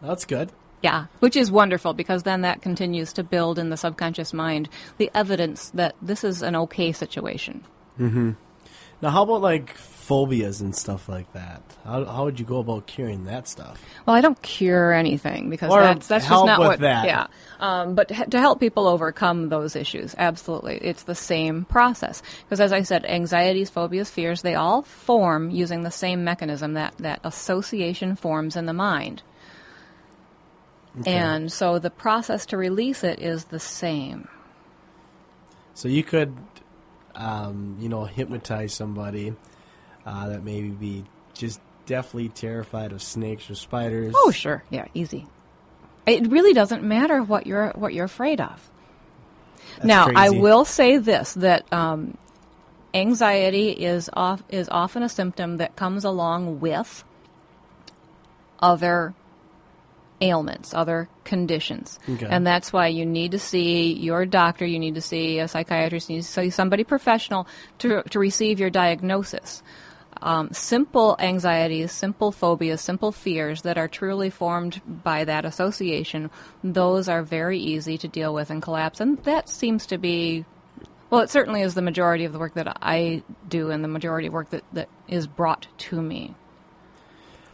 That's 0.00 0.24
good. 0.24 0.50
Yeah, 0.82 1.06
which 1.18 1.36
is 1.36 1.50
wonderful 1.50 1.92
because 1.92 2.22
then 2.22 2.40
that 2.42 2.62
continues 2.62 3.12
to 3.14 3.22
build 3.22 3.58
in 3.58 3.68
the 3.68 3.76
subconscious 3.76 4.32
mind 4.32 4.68
the 4.96 5.10
evidence 5.14 5.70
that 5.70 5.94
this 6.00 6.24
is 6.24 6.42
an 6.42 6.56
okay 6.56 6.92
situation. 6.92 7.64
Mm-hmm. 7.98 8.30
Now, 9.02 9.10
how 9.10 9.22
about 9.22 9.40
like 9.40 9.74
phobias 9.76 10.60
and 10.60 10.74
stuff 10.76 11.08
like 11.08 11.32
that? 11.32 11.62
How, 11.84 12.04
how 12.04 12.24
would 12.24 12.38
you 12.38 12.44
go 12.44 12.58
about 12.58 12.86
curing 12.86 13.24
that 13.24 13.48
stuff? 13.48 13.80
Well, 14.04 14.14
I 14.16 14.20
don't 14.20 14.40
cure 14.42 14.92
anything 14.92 15.48
because 15.48 15.72
Or 15.72 15.80
that's 15.80 16.06
that's 16.06 16.26
just 16.28 16.44
not 16.44 16.58
what. 16.58 16.80
that. 16.80 17.06
Yeah, 17.06 17.26
um, 17.60 17.94
but 17.94 18.12
h- 18.12 18.28
to 18.30 18.38
help 18.40 18.60
people 18.60 18.86
overcome 18.88 19.48
those 19.48 19.74
issues, 19.76 20.14
absolutely, 20.18 20.76
it's 20.78 21.04
the 21.04 21.14
same 21.14 21.64
process. 21.64 22.22
Because 22.44 22.60
as 22.60 22.72
I 22.72 22.82
said, 22.82 23.04
anxieties, 23.06 23.70
phobias, 23.70 24.10
fears, 24.10 24.42
they 24.42 24.54
all 24.54 24.82
form 24.82 25.50
using 25.50 25.82
the 25.82 25.90
same 25.90 26.24
mechanism 26.24 26.74
that 26.74 26.94
that 26.98 27.20
association 27.24 28.16
forms 28.16 28.56
in 28.56 28.66
the 28.66 28.74
mind. 28.74 29.22
Okay. 31.00 31.12
And 31.12 31.52
so 31.52 31.78
the 31.78 31.90
process 31.90 32.44
to 32.46 32.56
release 32.56 33.04
it 33.04 33.20
is 33.20 33.44
the 33.44 33.60
same. 33.60 34.28
So 35.74 35.88
you 35.88 36.02
could, 36.02 36.36
um, 37.14 37.76
you 37.80 37.88
know, 37.88 38.04
hypnotize 38.04 38.74
somebody 38.74 39.34
uh, 40.06 40.28
that 40.28 40.44
maybe 40.44 40.68
be 40.68 41.04
just 41.34 41.60
deathly 41.86 42.28
terrified 42.28 42.92
of 42.92 43.02
snakes 43.02 43.50
or 43.50 43.54
spiders. 43.54 44.14
Oh, 44.16 44.30
sure, 44.30 44.62
yeah, 44.70 44.86
easy. 44.94 45.26
It 46.06 46.30
really 46.30 46.52
doesn't 46.52 46.82
matter 46.82 47.22
what 47.22 47.46
you're 47.46 47.70
what 47.70 47.94
you're 47.94 48.04
afraid 48.04 48.40
of. 48.40 48.70
That's 49.76 49.86
now, 49.86 50.08
I 50.14 50.30
will 50.30 50.64
say 50.64 50.98
this: 50.98 51.34
that 51.34 51.70
um, 51.72 52.16
anxiety 52.94 53.70
is 53.70 54.10
off 54.12 54.42
is 54.48 54.68
often 54.70 55.02
a 55.02 55.08
symptom 55.08 55.58
that 55.58 55.76
comes 55.76 56.04
along 56.04 56.60
with 56.60 57.04
other 58.60 59.14
ailments, 60.20 60.74
other 60.74 61.08
conditions, 61.24 61.98
Okay. 62.08 62.26
and 62.28 62.46
that's 62.46 62.72
why 62.72 62.88
you 62.88 63.06
need 63.06 63.30
to 63.32 63.38
see 63.38 63.92
your 63.92 64.26
doctor. 64.26 64.66
You 64.66 64.78
need 64.78 64.94
to 64.96 65.00
see 65.00 65.38
a 65.38 65.48
psychiatrist. 65.48 66.10
You 66.10 66.16
need 66.16 66.22
to 66.22 66.28
see 66.28 66.50
somebody 66.50 66.84
professional 66.84 67.46
to 67.78 68.02
to 68.02 68.18
receive 68.18 68.60
your 68.60 68.70
diagnosis. 68.70 69.62
Um, 70.22 70.50
simple 70.52 71.16
anxieties, 71.18 71.92
simple 71.92 72.30
phobias, 72.32 72.82
simple 72.82 73.10
fears 73.12 73.62
that 73.62 73.78
are 73.78 73.88
truly 73.88 74.28
formed 74.28 74.82
by 74.86 75.24
that 75.24 75.46
association, 75.46 76.30
those 76.62 77.08
are 77.08 77.22
very 77.22 77.58
easy 77.58 77.96
to 77.98 78.08
deal 78.08 78.34
with 78.34 78.50
and 78.50 78.60
collapse. 78.60 79.00
And 79.00 79.16
that 79.24 79.48
seems 79.48 79.86
to 79.86 79.96
be, 79.96 80.44
well, 81.08 81.22
it 81.22 81.30
certainly 81.30 81.62
is 81.62 81.72
the 81.74 81.80
majority 81.80 82.26
of 82.26 82.34
the 82.34 82.38
work 82.38 82.52
that 82.54 82.76
I 82.82 83.22
do 83.48 83.70
and 83.70 83.82
the 83.82 83.88
majority 83.88 84.26
of 84.26 84.34
work 84.34 84.50
that, 84.50 84.64
that 84.74 84.88
is 85.08 85.26
brought 85.26 85.68
to 85.88 86.02
me. 86.02 86.34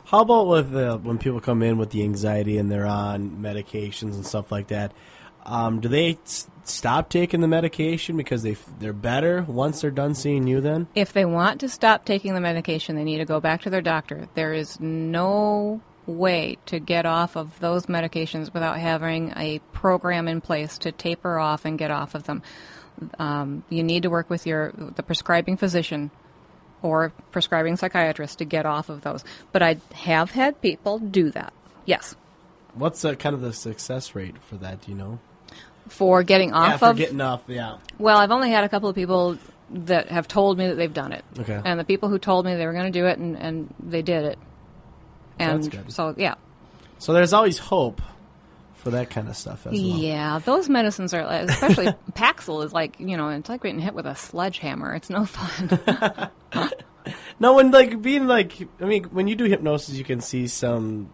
How 0.06 0.20
about 0.20 0.46
with 0.46 0.75
uh, 0.75 0.98
when 0.98 1.18
people 1.18 1.40
come 1.40 1.62
in 1.62 1.78
with 1.78 1.90
the 1.90 2.04
anxiety 2.04 2.58
and 2.58 2.70
they're 2.70 2.86
on 2.86 3.38
medications 3.40 4.14
and 4.14 4.25
stuff 4.25 4.52
like 4.52 4.68
that? 4.68 4.92
Um, 5.44 5.80
do 5.80 5.88
they 5.88 6.18
s- 6.25 6.48
stop 6.64 7.08
taking 7.08 7.40
the 7.40 7.48
medication 7.48 8.16
because 8.16 8.42
they 8.44 8.52
f- 8.52 8.70
they're 8.78 8.92
better 8.92 9.42
once 9.42 9.80
they're 9.80 9.90
done 9.90 10.14
seeing 10.14 10.46
you? 10.46 10.60
Then 10.60 10.86
If 10.94 11.12
they 11.12 11.25
want 11.25 11.60
to 11.60 11.68
stop 11.68 12.04
taking 12.04 12.34
the 12.34 12.40
medication, 12.40 12.94
they 12.94 13.04
need 13.04 13.18
to 13.18 13.25
go 13.25 13.40
back 13.40 13.62
to 13.62 13.70
their 13.70 13.82
doctor. 13.82 14.28
There 14.34 14.52
is 14.52 14.78
no 14.80 15.80
way 16.06 16.58
to 16.66 16.78
get 16.78 17.04
off 17.04 17.36
of 17.36 17.58
those 17.58 17.86
medications 17.86 18.54
without 18.54 18.78
having 18.78 19.32
a 19.36 19.58
program 19.72 20.28
in 20.28 20.40
place 20.40 20.78
to 20.78 20.92
taper 20.92 21.38
off 21.40 21.64
and 21.64 21.76
get 21.76 21.90
off 21.90 22.14
of 22.14 22.25
them. 22.25 22.42
Um, 23.18 23.64
you 23.68 23.82
need 23.82 24.04
to 24.04 24.10
work 24.10 24.30
with 24.30 24.46
your 24.46 24.72
the 24.72 25.02
prescribing 25.02 25.56
physician 25.56 26.12
or 26.86 27.12
prescribing 27.32 27.76
psychiatrist 27.76 28.38
to 28.38 28.44
get 28.44 28.66
off 28.66 28.88
of 28.88 29.02
those. 29.02 29.24
But 29.52 29.62
I 29.62 29.76
have 29.94 30.30
had 30.30 30.60
people 30.60 30.98
do 30.98 31.30
that. 31.30 31.52
Yes, 31.84 32.16
what's 32.74 33.04
uh, 33.04 33.14
kind 33.14 33.34
of 33.34 33.40
the 33.40 33.52
success 33.52 34.14
rate 34.14 34.36
for 34.38 34.56
that? 34.56 34.82
Do 34.82 34.92
you 34.92 34.96
know? 34.96 35.18
for 35.88 36.22
getting 36.22 36.50
yeah, 36.50 36.74
off 36.74 36.80
for 36.80 36.90
of 36.90 36.96
getting 36.96 37.20
off. 37.20 37.42
Yeah. 37.46 37.78
Well, 37.98 38.18
I've 38.18 38.30
only 38.30 38.50
had 38.50 38.64
a 38.64 38.68
couple 38.68 38.88
of 38.88 38.94
people 38.94 39.38
that 39.70 40.08
have 40.08 40.28
told 40.28 40.58
me 40.58 40.68
that 40.68 40.74
they've 40.74 40.92
done 40.92 41.12
it. 41.12 41.24
Okay. 41.38 41.60
And 41.64 41.78
the 41.78 41.84
people 41.84 42.08
who 42.08 42.18
told 42.18 42.46
me 42.46 42.54
they 42.54 42.66
were 42.66 42.72
going 42.72 42.92
to 42.92 42.98
do 42.98 43.06
it 43.06 43.18
and, 43.18 43.36
and 43.36 43.74
they 43.80 44.02
did 44.02 44.24
it. 44.24 44.38
And 45.38 45.64
That's 45.64 45.68
good. 45.68 45.92
so, 45.92 46.14
yeah. 46.16 46.34
So 46.98 47.12
there's 47.12 47.32
always 47.32 47.58
hope 47.58 48.00
for 48.86 48.92
that 48.92 49.10
kind 49.10 49.28
of 49.28 49.36
stuff 49.36 49.66
as 49.66 49.72
well. 49.72 49.80
Yeah, 49.80 50.38
those 50.38 50.68
medicines 50.68 51.12
are, 51.12 51.20
especially 51.20 51.86
Paxil 52.12 52.64
is 52.64 52.72
like, 52.72 53.00
you 53.00 53.16
know, 53.16 53.30
it's 53.30 53.48
like 53.48 53.62
getting 53.62 53.80
hit 53.80 53.94
with 53.94 54.06
a 54.06 54.14
sledgehammer. 54.14 54.94
It's 54.94 55.10
no 55.10 55.24
fun. 55.24 56.30
No, 57.38 57.54
when 57.54 57.70
like 57.70 58.00
being 58.02 58.26
like, 58.26 58.52
I 58.80 58.84
mean, 58.84 59.04
when 59.04 59.28
you 59.28 59.36
do 59.36 59.44
hypnosis, 59.44 59.94
you 59.94 60.04
can 60.04 60.20
see 60.20 60.46
some 60.46 61.10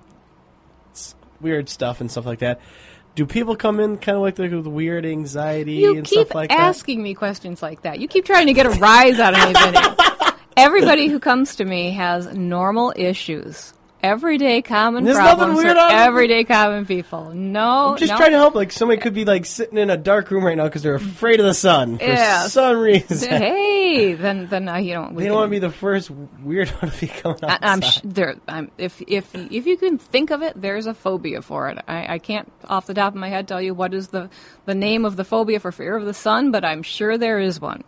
weird 1.40 1.68
stuff 1.68 2.00
and 2.00 2.10
stuff 2.10 2.26
like 2.26 2.38
that. 2.38 2.60
Do 3.14 3.26
people 3.26 3.56
come 3.56 3.78
in 3.80 3.98
kind 3.98 4.16
of 4.16 4.22
like 4.22 4.36
the, 4.36 4.48
with 4.48 4.66
weird 4.66 5.04
anxiety 5.04 5.74
you 5.74 5.98
and 5.98 6.06
stuff 6.06 6.34
like 6.34 6.48
that? 6.48 6.56
keep 6.56 6.64
asking 6.64 7.02
me 7.02 7.12
questions 7.14 7.60
like 7.60 7.82
that. 7.82 8.00
You 8.00 8.08
keep 8.08 8.24
trying 8.24 8.46
to 8.46 8.54
get 8.54 8.64
a 8.64 8.70
rise 8.70 9.18
out 9.18 9.34
of 9.34 9.46
me, 9.46 9.52
Vinny. 9.52 10.32
Everybody 10.56 11.08
who 11.08 11.18
comes 11.18 11.56
to 11.56 11.64
me 11.64 11.90
has 11.90 12.32
normal 12.34 12.92
issues. 12.96 13.74
Everyday 14.02 14.62
common 14.62 15.04
There's 15.04 15.16
nothing 15.16 15.36
problems 15.36 15.58
weird 15.58 15.76
for 15.76 15.82
on 15.82 15.92
everyday 15.92 16.42
common 16.42 16.86
people. 16.86 17.32
No. 17.32 17.90
I'm 17.90 17.96
just 17.96 18.10
no. 18.10 18.16
trying 18.16 18.32
to 18.32 18.36
help. 18.36 18.56
Like 18.56 18.72
somebody 18.72 19.00
could 19.00 19.14
be 19.14 19.24
like 19.24 19.46
sitting 19.46 19.78
in 19.78 19.90
a 19.90 19.96
dark 19.96 20.30
room 20.32 20.44
right 20.44 20.56
now 20.56 20.64
because 20.64 20.82
they're 20.82 20.96
afraid 20.96 21.38
of 21.38 21.46
the 21.46 21.54
sun 21.54 21.98
for 21.98 22.16
some 22.48 22.78
reason. 22.78 23.28
hey, 23.30 24.14
then 24.14 24.48
then 24.48 24.68
uh, 24.68 24.78
you 24.78 24.94
don't. 24.94 25.14
they 25.14 25.26
don't 25.26 25.36
want 25.36 25.46
to 25.46 25.50
be 25.50 25.60
the 25.60 25.70
first 25.70 26.10
weirdo 26.44 26.80
to 26.92 27.00
be 27.00 27.06
coming 27.06 27.38
outside. 27.44 27.58
I'm 27.62 27.80
sh- 27.80 28.00
there. 28.02 28.34
I'm, 28.48 28.72
if 28.76 29.00
if 29.06 29.32
if 29.34 29.66
you 29.66 29.76
can 29.76 29.98
think 29.98 30.30
of 30.30 30.42
it, 30.42 30.60
there's 30.60 30.86
a 30.86 30.94
phobia 30.94 31.40
for 31.40 31.68
it. 31.68 31.78
I, 31.86 32.14
I 32.14 32.18
can't 32.18 32.50
off 32.64 32.86
the 32.86 32.94
top 32.94 33.14
of 33.14 33.20
my 33.20 33.28
head 33.28 33.46
tell 33.46 33.62
you 33.62 33.72
what 33.72 33.94
is 33.94 34.08
the 34.08 34.30
the 34.66 34.74
name 34.74 35.04
of 35.04 35.14
the 35.14 35.24
phobia 35.24 35.60
for 35.60 35.70
fear 35.70 35.96
of 35.96 36.04
the 36.04 36.14
sun, 36.14 36.50
but 36.50 36.64
I'm 36.64 36.82
sure 36.82 37.18
there 37.18 37.38
is 37.38 37.60
one. 37.60 37.84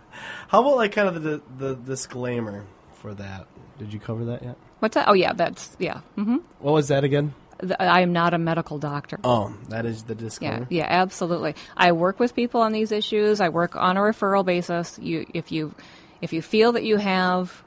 How 0.47 0.61
about 0.61 0.77
like 0.77 0.93
kind 0.93 1.09
of 1.09 1.23
the 1.25 1.43
the 1.59 1.75
disclaimer 1.75 2.67
for 2.93 3.15
that? 3.15 3.47
Did 3.79 3.93
you 3.93 3.99
cover 3.99 4.27
that 4.27 4.45
yet? 4.45 4.57
What's 4.81 4.95
that? 4.95 5.09
Oh 5.09 5.15
yeah, 5.15 5.33
that's 5.33 5.77
yeah. 5.79 6.01
hmm 6.17 6.37
What 6.59 6.73
was 6.75 6.89
that 6.89 7.05
again? 7.05 7.35
I 7.79 8.01
am 8.01 8.13
not 8.13 8.35
a 8.35 8.39
medical 8.39 8.79
doctor. 8.79 9.19
Oh, 9.25 9.55
that 9.69 9.87
is 9.87 10.05
the 10.05 10.15
disclaimer. 10.15 10.67
yeah, 10.71 10.85
yeah, 10.85 10.87
absolutely. 10.89 11.55
I 11.77 11.93
work 11.93 12.19
with 12.19 12.35
people 12.35 12.61
on 12.61 12.73
these 12.73 12.93
issues. 12.93 13.41
I 13.41 13.49
work 13.49 13.77
on 13.77 13.97
a 13.97 14.01
referral 14.01 14.45
basis. 14.45 14.99
You, 15.01 15.25
if 15.33 15.53
you, 15.53 15.75
if 16.21 16.33
you 16.33 16.43
feel 16.43 16.73
that 16.73 16.85
you 16.85 16.97
have 16.97 17.63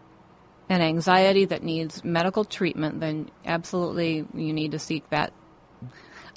an 0.70 0.82
anxiety 0.82 1.46
that 1.46 1.64
needs 1.64 2.04
medical 2.04 2.44
treatment, 2.44 3.00
then 3.00 3.30
absolutely 3.46 4.26
you 4.34 4.54
need 4.54 4.72
to 4.72 4.80
seek 4.80 5.10
that. 5.10 5.34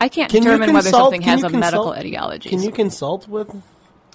I 0.00 0.08
can't 0.08 0.30
Can 0.30 0.42
determine 0.42 0.72
whether 0.72 0.88
something 0.90 1.22
has 1.22 1.42
a 1.42 1.50
medical 1.50 1.92
consult- 1.92 1.98
etiology. 1.98 2.48
Can 2.48 2.62
you 2.62 2.70
consult 2.70 3.28
with 3.28 3.50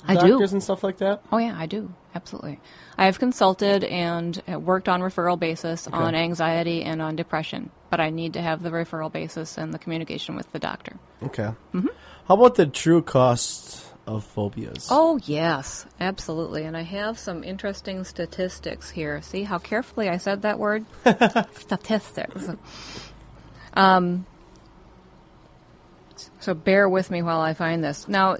I 0.07 0.15
do. 0.15 0.29
doctors 0.29 0.53
and 0.53 0.63
stuff 0.63 0.83
like 0.83 0.97
that? 0.97 1.21
Oh 1.31 1.37
yeah, 1.37 1.55
I 1.57 1.65
do 1.65 1.93
absolutely. 2.15 2.59
I 2.97 3.05
have 3.05 3.19
consulted 3.19 3.83
and 3.83 4.41
uh, 4.51 4.59
worked 4.59 4.89
on 4.89 5.01
referral 5.01 5.37
basis 5.37 5.87
on 5.87 6.15
anxiety 6.15 6.83
and 6.83 7.01
on 7.01 7.15
depression, 7.15 7.69
but 7.89 7.99
I 7.99 8.09
need 8.09 8.33
to 8.33 8.41
have 8.41 8.63
the 8.63 8.71
referral 8.71 9.11
basis 9.11 9.57
and 9.57 9.73
the 9.73 9.79
communication 9.79 10.35
with 10.35 10.51
the 10.51 10.59
doctor. 10.59 10.97
Okay. 11.21 11.51
Mm-hmm. 11.73 11.87
How 12.27 12.35
about 12.35 12.55
the 12.55 12.65
true 12.65 13.01
cost 13.01 13.85
of 14.07 14.23
phobias? 14.23 14.87
Oh, 14.89 15.19
yes, 15.23 15.85
absolutely. 15.99 16.63
And 16.63 16.75
I 16.75 16.81
have 16.81 17.19
some 17.19 17.43
interesting 17.43 18.03
statistics 18.03 18.89
here. 18.89 19.21
See 19.21 19.43
how 19.43 19.57
carefully 19.57 20.09
I 20.09 20.17
said 20.17 20.41
that 20.43 20.57
word? 20.57 20.85
statistics. 21.55 22.49
Um, 23.73 24.25
so 26.39 26.53
bear 26.53 26.87
with 26.87 27.11
me 27.11 27.21
while 27.21 27.41
I 27.41 27.53
find 27.53 27.83
this. 27.83 28.07
Now, 28.07 28.37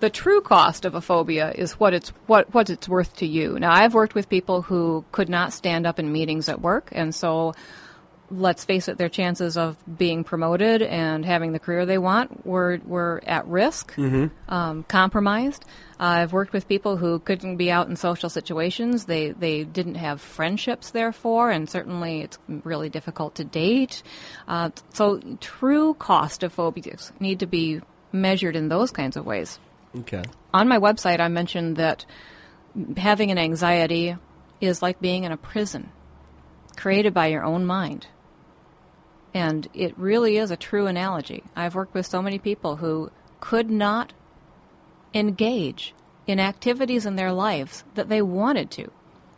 the 0.00 0.10
true 0.10 0.40
cost 0.40 0.84
of 0.84 0.94
a 0.94 1.00
phobia 1.00 1.52
is 1.52 1.72
what 1.74 1.94
it's 1.94 2.10
what 2.26 2.52
what 2.52 2.70
it's 2.70 2.88
worth 2.88 3.16
to 3.16 3.26
you. 3.26 3.58
Now, 3.58 3.72
I've 3.72 3.94
worked 3.94 4.14
with 4.14 4.28
people 4.28 4.62
who 4.62 5.04
could 5.12 5.28
not 5.28 5.52
stand 5.52 5.86
up 5.86 5.98
in 5.98 6.12
meetings 6.12 6.48
at 6.48 6.60
work, 6.60 6.88
and 6.92 7.14
so 7.14 7.54
let's 8.30 8.64
face 8.64 8.88
it, 8.88 8.98
their 8.98 9.08
chances 9.08 9.56
of 9.56 9.76
being 9.98 10.24
promoted 10.24 10.82
and 10.82 11.24
having 11.24 11.52
the 11.52 11.58
career 11.58 11.86
they 11.86 11.98
want 11.98 12.46
were 12.46 12.80
were 12.84 13.22
at 13.26 13.46
risk, 13.46 13.96
um, 14.48 14.82
compromised. 14.84 15.64
I've 15.98 16.32
worked 16.32 16.52
with 16.52 16.68
people 16.68 16.96
who 16.96 17.18
couldn't 17.20 17.56
be 17.56 17.70
out 17.70 17.88
in 17.88 17.96
social 17.96 18.28
situations. 18.28 19.06
They 19.06 19.30
they 19.30 19.64
didn't 19.64 19.96
have 19.96 20.20
friendships, 20.20 20.90
therefore, 20.90 21.50
and 21.50 21.68
certainly 21.70 22.22
it's 22.22 22.38
really 22.48 22.88
difficult 22.88 23.36
to 23.36 23.44
date. 23.44 24.02
Uh, 24.46 24.70
so, 24.92 25.20
true 25.40 25.94
cost 25.94 26.42
of 26.42 26.52
phobias 26.52 27.12
need 27.20 27.40
to 27.40 27.46
be 27.46 27.80
measured 28.12 28.56
in 28.56 28.68
those 28.68 28.90
kinds 28.90 29.16
of 29.16 29.26
ways 29.26 29.58
Okay. 30.00 30.22
on 30.52 30.68
my 30.68 30.78
website, 30.78 31.20
I 31.20 31.28
mentioned 31.28 31.76
that 31.76 32.04
having 32.96 33.30
an 33.30 33.38
anxiety 33.38 34.16
is 34.60 34.82
like 34.82 35.00
being 35.00 35.24
in 35.24 35.32
a 35.32 35.36
prison 35.36 35.90
created 36.76 37.14
by 37.14 37.28
your 37.28 37.44
own 37.44 37.64
mind. 37.64 38.06
And 39.34 39.68
it 39.74 39.98
really 39.98 40.36
is 40.36 40.50
a 40.50 40.56
true 40.56 40.86
analogy. 40.86 41.42
I've 41.54 41.74
worked 41.74 41.94
with 41.94 42.06
so 42.06 42.22
many 42.22 42.38
people 42.38 42.76
who 42.76 43.10
could 43.40 43.70
not 43.70 44.12
engage 45.12 45.94
in 46.26 46.40
activities 46.40 47.06
in 47.06 47.16
their 47.16 47.32
lives 47.32 47.84
that 47.94 48.08
they 48.08 48.22
wanted 48.22 48.70
to. 48.72 48.90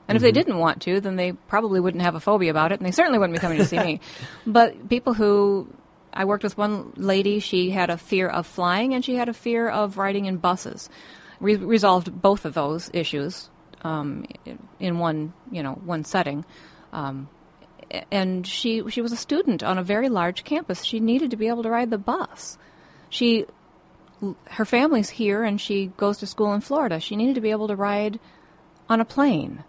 And 0.07 0.17
if 0.17 0.23
they 0.23 0.29
mm-hmm. 0.29 0.35
didn't 0.35 0.59
want 0.59 0.83
to, 0.83 1.00
then 1.00 1.17
they 1.17 1.33
probably 1.33 1.81
wouldn't 1.81 2.03
have 2.03 2.15
a 2.15 2.21
phobia 2.21 2.50
about 2.50 2.73
it, 2.73 2.81
and 2.81 2.87
they 2.87 2.93
certainly 2.93 3.19
wouldn't 3.19 3.37
be 3.37 3.41
coming 3.41 3.59
to 3.59 3.67
see 3.67 3.79
me. 3.79 4.00
But 4.47 4.88
people 4.88 5.12
who 5.12 5.69
I 6.12 6.25
worked 6.25 6.45
with 6.45 6.57
one 6.57 6.93
lady, 6.97 7.41
she 7.41 7.71
had 7.71 7.91
a 7.91 7.99
fear 7.99 8.29
of 8.29 8.47
flying 8.47 8.95
and 8.95 9.05
she 9.05 9.17
had 9.17 9.29
a 9.29 9.35
fear 9.35 9.69
of 9.69 9.99
riding 9.99 10.27
in 10.27 10.38
buses. 10.38 10.88
Re- 11.41 11.57
resolved 11.57 12.21
both 12.21 12.45
of 12.45 12.55
those 12.55 12.91
issues 12.93 13.49
um, 13.83 14.27
in 14.81 14.99
one, 14.99 15.33
you 15.50 15.62
know, 15.62 15.75
one 15.75 16.05
setting. 16.05 16.45
Um, 16.93 17.29
and 18.11 18.47
she 18.47 18.83
she 18.91 19.00
was 19.00 19.12
a 19.12 19.17
student 19.17 19.62
on 19.62 19.79
a 19.79 19.83
very 19.83 20.09
large 20.09 20.45
campus. 20.45 20.85
She 20.85 21.00
needed 21.00 21.31
to 21.31 21.37
be 21.37 21.49
able 21.49 21.62
to 21.62 21.71
ride 21.71 21.91
the 21.91 21.99
bus. 21.99 22.59
She 23.09 23.47
her 24.50 24.65
family's 24.65 25.11
here 25.11 25.45
and 25.45 25.61
she 25.61 25.93
goes 25.97 26.19
to 26.19 26.27
school 26.27 26.53
in 26.53 26.61
Florida. 26.61 27.00
She 27.00 27.17
needed 27.17 27.37
to 27.37 27.41
be 27.41 27.50
able 27.50 27.69
to 27.69 27.77
ride 27.77 28.19
on 28.88 29.00
a 29.00 29.05
plane. 29.05 29.65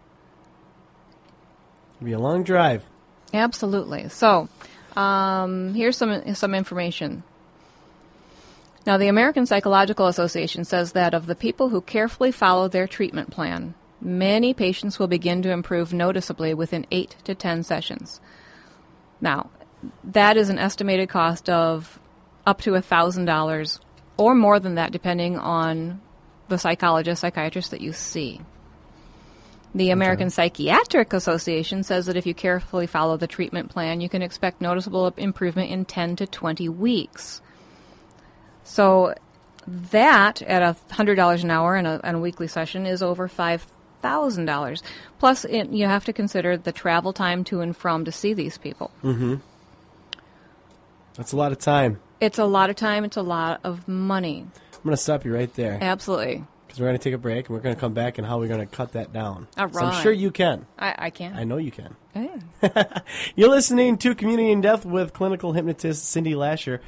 It'd 1.98 2.06
be 2.06 2.14
a 2.14 2.20
long 2.20 2.44
drive. 2.44 2.86
Absolutely. 3.34 4.10
So, 4.10 4.50
um, 4.98 5.74
here's 5.74 5.98
some 5.98 6.34
some 6.36 6.54
information. 6.54 7.24
Now, 8.86 8.98
the 8.98 9.08
American 9.08 9.46
Psychological 9.46 10.08
Association 10.08 10.64
says 10.66 10.94
that 10.94 11.14
of 11.14 11.26
the 11.28 11.36
people 11.36 11.70
who 11.70 11.82
carefully 11.82 12.32
follow 12.32 12.68
their 12.68 12.88
treatment 12.88 13.30
plan, 13.30 13.76
many 14.02 14.54
patients 14.54 14.98
will 14.98 15.08
begin 15.08 15.42
to 15.42 15.52
improve 15.52 15.94
noticeably 15.94 16.54
within 16.54 16.88
8 16.90 17.16
to 17.26 17.36
10 17.36 17.64
sessions. 17.64 18.22
Now, 19.22 19.50
that 20.04 20.38
is 20.38 20.50
an 20.50 20.58
estimated 20.58 21.10
cost 21.10 21.50
of 21.50 22.00
up 22.46 22.62
to 22.62 22.76
a 22.76 22.82
$1,000 22.82 23.80
or 24.18 24.36
more 24.36 24.60
than 24.60 24.76
that, 24.76 24.92
depending 24.92 25.38
on 25.38 26.02
the 26.48 26.58
psychologist, 26.58 27.22
psychiatrist 27.22 27.72
that 27.72 27.82
you 27.82 27.94
see. 27.94 28.42
The 29.76 29.92
American 29.92 30.32
Psychiatric 30.32 31.14
Association 31.14 31.84
says 31.84 32.08
that 32.08 32.18
if 32.18 32.26
you 32.26 32.34
carefully 32.34 32.88
follow 32.88 33.18
the 33.18 33.28
treatment 33.28 33.70
plan, 33.70 34.02
you 34.02 34.10
can 34.10 34.24
expect 34.24 34.62
noticeable 34.62 35.14
improvement 35.16 35.70
in 35.70 35.86
10 35.86 36.16
to 36.18 36.28
20 36.28 36.68
weeks. 36.70 37.42
So 38.64 39.14
that 39.68 40.42
at 40.42 40.64
a 40.64 40.76
$100 40.92 41.44
an 41.44 41.52
hour 41.52 41.76
and 41.76 41.86
a, 41.86 42.02
and 42.04 42.18
a 42.18 42.20
weekly 42.20 42.48
session 42.48 42.88
is 42.88 43.04
over 43.04 43.28
$5,000. 43.28 44.82
Plus, 45.20 45.46
it, 45.46 45.70
you 45.70 45.86
have 45.86 46.06
to 46.06 46.14
consider 46.14 46.58
the 46.58 46.72
travel 46.72 47.14
time 47.14 47.44
to 47.46 47.62
and 47.62 47.78
from 47.78 48.06
to 48.06 48.12
see 48.12 48.34
these 48.34 48.58
people. 48.58 48.90
Mm-hmm. 49.04 49.36
That's 51.14 51.32
a 51.32 51.38
lot 51.38 51.52
of 51.52 51.60
time. 51.60 52.00
It's 52.20 52.40
a 52.40 52.46
lot 52.46 52.70
of 52.70 52.76
time, 52.76 53.06
it's 53.06 53.18
a 53.18 53.22
lot 53.22 53.60
of 53.64 53.88
money. 53.88 54.48
I'm 54.74 54.84
going 54.84 54.96
to 54.96 54.98
stop 54.98 55.26
you 55.26 55.34
right 55.34 55.54
there 55.56 55.78
Absolutely. 55.82 56.46
Because 56.80 56.86
we're 56.86 56.90
going 56.90 57.00
to 57.00 57.04
take 57.04 57.14
a 57.14 57.18
break 57.18 57.48
and 57.48 57.56
we're 57.56 57.62
going 57.62 57.76
to 57.76 57.80
come 57.80 57.94
back 57.94 58.18
and 58.18 58.26
how 58.26 58.40
we're 58.40 58.48
going 58.48 58.60
to 58.62 58.66
cut 58.66 58.94
that 58.94 59.12
down. 59.12 59.48
All 59.58 59.72
So 59.72 59.80
I'm 59.82 60.02
sure 60.02 60.12
you 60.12 60.32
can. 60.32 60.66
I, 60.78 60.96
I 60.98 61.10
can. 61.10 61.36
I 61.36 61.44
know 61.44 61.58
you 61.58 61.72
can. 61.72 61.96
Yeah. 62.16 63.00
You're 63.36 63.50
listening 63.50 63.98
to 64.00 64.16
Community 64.16 64.52
in 64.52 64.62
Depth 64.62 64.86
with 64.86 65.14
clinical 65.14 65.54
hypnotist 65.54 66.06
Cindy 66.06 66.36
Lasher. 66.36 66.82